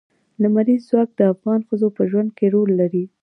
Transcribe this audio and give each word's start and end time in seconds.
لمریز 0.41 0.81
ځواک 0.89 1.09
د 1.17 1.21
افغان 1.33 1.59
ښځو 1.67 1.87
په 1.97 2.03
ژوند 2.09 2.29
کې 2.37 2.45
رول 2.53 2.69
لري. 2.81 3.03